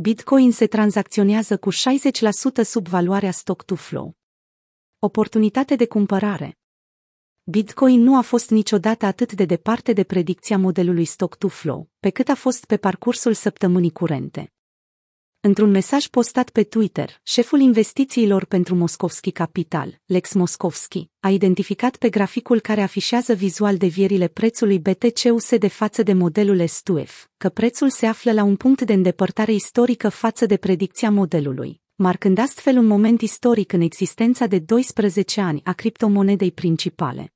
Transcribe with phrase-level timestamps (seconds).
[0.00, 1.74] Bitcoin se tranzacționează cu 60%
[2.62, 4.16] sub valoarea stock to flow.
[4.98, 6.58] Oportunitate de cumpărare.
[7.44, 12.10] Bitcoin nu a fost niciodată atât de departe de predicția modelului stock to flow, pe
[12.10, 14.52] cât a fost pe parcursul săptămânii curente.
[15.48, 22.08] Într-un mesaj postat pe Twitter, șeful investițiilor pentru Moscovski Capital, Lex Moscovski, a identificat pe
[22.08, 28.32] graficul care afișează vizual devierile prețului BTC-USD față de modelul S2F, că prețul se află
[28.32, 33.72] la un punct de îndepărtare istorică față de predicția modelului, marcând astfel un moment istoric
[33.72, 37.32] în existența de 12 ani a criptomonedei principale.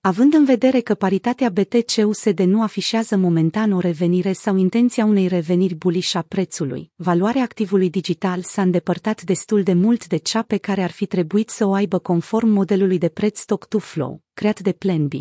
[0.00, 5.74] Având în vedere că paritatea BTC-USD nu afișează momentan o revenire sau intenția unei reveniri
[5.74, 10.82] bullish a prețului, valoarea activului digital s-a îndepărtat destul de mult de cea pe care
[10.82, 15.12] ar fi trebuit să o aibă conform modelului de preț stock-to-flow, creat de Plan B.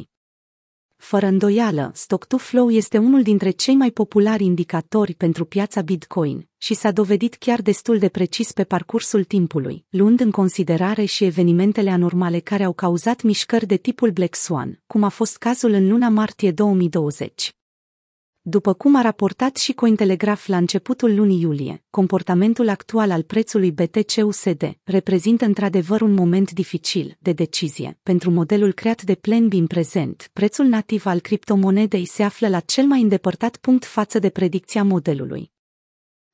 [0.98, 6.92] Fără îndoială, stock-to-flow este unul dintre cei mai populari indicatori pentru piața Bitcoin și s-a
[6.92, 12.64] dovedit chiar destul de precis pe parcursul timpului, luând în considerare și evenimentele anormale care
[12.64, 17.57] au cauzat mișcări de tipul Black Swan, cum a fost cazul în luna martie 2020.
[18.50, 24.78] După cum a raportat și Cointelegraph la începutul lunii iulie, comportamentul actual al prețului BTC-USD
[24.84, 28.00] reprezintă într-adevăr un moment dificil de decizie.
[28.04, 32.60] Pentru modelul creat de Plan B în prezent, prețul nativ al criptomonedei se află la
[32.60, 35.52] cel mai îndepărtat punct față de predicția modelului.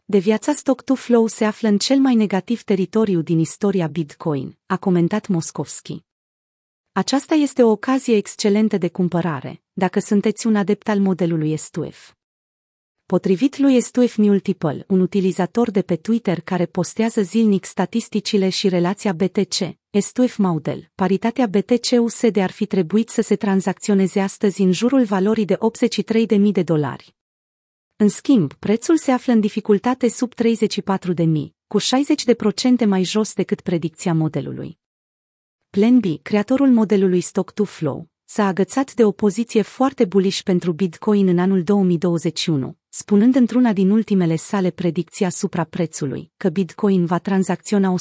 [0.05, 5.27] De viața stock-to-flow se află în cel mai negativ teritoriu din istoria Bitcoin, a comentat
[5.27, 6.03] Moscovski.
[6.95, 12.11] Aceasta este o ocazie excelentă de cumpărare, dacă sunteți un adept al modelului S2F.
[13.05, 19.13] Potrivit lui S2F Multiple, un utilizator de pe Twitter care postează zilnic statisticile și relația
[19.13, 19.55] BTC,
[19.99, 25.57] S2F Model, paritatea BTC-USD ar fi trebuit să se tranzacționeze astăzi în jurul valorii de
[26.37, 27.15] 83.000 de dolari.
[27.95, 31.25] În schimb, prețul se află în dificultate sub 34.000,
[31.67, 34.81] cu 60% mai jos decât predicția modelului.
[35.79, 41.39] Plan B, creatorul modelului Stock-to-Flow, s-a agățat de o poziție foarte bullish pentru Bitcoin în
[41.39, 47.95] anul 2021, spunând într-una din ultimele sale predicții asupra prețului că Bitcoin va tranzacționa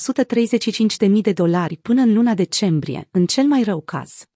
[1.09, 4.27] 135.000 de dolari până în luna decembrie, în cel mai rău caz.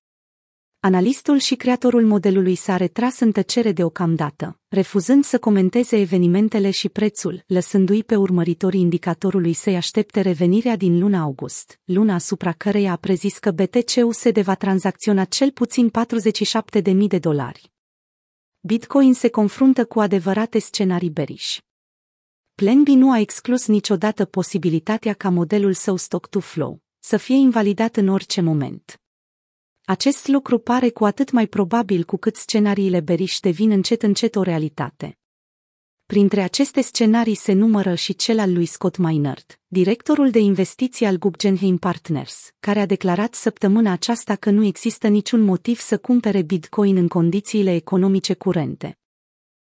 [0.86, 7.42] Analistul și creatorul modelului s-a retras în tăcere deocamdată, refuzând să comenteze evenimentele și prețul,
[7.46, 13.38] lăsându-i pe urmăritorii indicatorului să-i aștepte revenirea din luna august, luna asupra căreia a prezis
[13.38, 15.90] că BTC-USD va tranzacționa cel puțin
[16.92, 17.72] 47.000 de dolari.
[18.60, 21.60] Bitcoin se confruntă cu adevărate scenarii beriși.
[22.54, 28.08] Plan B nu a exclus niciodată posibilitatea ca modelul său stock-to-flow să fie invalidat în
[28.08, 29.00] orice moment.
[29.88, 34.42] Acest lucru pare cu atât mai probabil cu cât scenariile beriș devin încet încet o
[34.42, 35.18] realitate.
[36.06, 41.16] Printre aceste scenarii se numără și cel al lui Scott Minerd, directorul de investiții al
[41.16, 46.96] Guggenheim Partners, care a declarat săptămâna aceasta că nu există niciun motiv să cumpere Bitcoin
[46.96, 48.98] în condițiile economice curente.